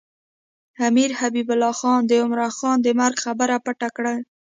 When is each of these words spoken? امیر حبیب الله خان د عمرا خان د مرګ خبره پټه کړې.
امیر 0.87 1.09
حبیب 1.19 1.47
الله 1.53 1.73
خان 1.79 2.01
د 2.05 2.11
عمرا 2.23 2.49
خان 2.57 2.77
د 2.81 2.87
مرګ 2.99 3.15
خبره 3.25 3.55
پټه 3.65 3.89
کړې. 3.95 4.15